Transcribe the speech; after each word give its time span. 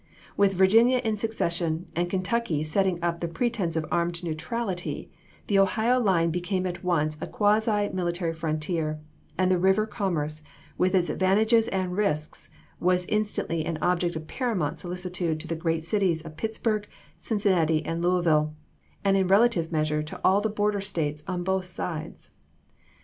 With 0.35 0.53
Virginia 0.55 0.97
in 1.03 1.15
seces 1.17 1.53
sion, 1.57 1.85
and 1.95 2.09
Kentucky 2.09 2.63
setting 2.63 2.97
up 3.03 3.19
the 3.19 3.27
pretense 3.27 3.75
of 3.75 3.85
armed 3.91 4.23
neutrality, 4.23 5.11
the 5.45 5.59
Ohio 5.59 5.99
line 5.99 6.31
became 6.31 6.65
at 6.65 6.83
once 6.83 7.19
a 7.21 7.27
quasi 7.27 7.87
military 7.89 8.33
frontier, 8.33 8.99
and 9.37 9.51
the 9.51 9.59
river 9.59 9.85
commerce, 9.85 10.41
with 10.75 10.95
its 10.95 11.11
advantages 11.11 11.67
and 11.67 11.95
risks, 11.95 12.49
was 12.79 13.05
instantly 13.09 13.63
an 13.63 13.77
object 13.79 14.15
of 14.15 14.25
paramount 14.25 14.79
solicitude 14.79 15.39
to 15.39 15.47
the 15.47 15.55
great 15.55 15.85
cities 15.85 16.23
of 16.23 16.35
Pittsburgh, 16.35 16.87
Cincinnati, 17.15 17.85
and 17.85 18.01
Louisville, 18.01 18.55
and 19.03 19.15
in 19.15 19.27
relative 19.27 19.71
measure 19.71 20.01
to 20.01 20.19
all 20.23 20.41
the 20.41 20.49
border 20.49 20.81
States 20.81 21.23
on 21.27 21.43
both 21.43 21.65
sides. 21.65 22.31